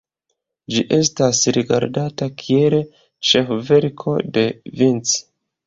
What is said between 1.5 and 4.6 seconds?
rigardata kiel ĉefverko de